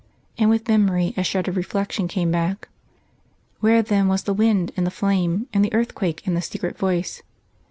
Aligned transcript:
And 0.35 0.49
with 0.49 0.67
memory 0.67 1.13
a 1.15 1.23
shred 1.23 1.47
of 1.47 1.55
reflection 1.55 2.07
came 2.07 2.31
back. 2.31 2.69
Where 3.59 3.83
then 3.83 4.07
was 4.07 4.23
the 4.23 4.33
wind, 4.33 4.71
and 4.75 4.87
the 4.87 4.89
flame, 4.89 5.47
and 5.53 5.63
the 5.63 5.73
earthquake, 5.75 6.25
and 6.25 6.35
the 6.35 6.41
secret 6.41 6.75
voice? 6.75 7.21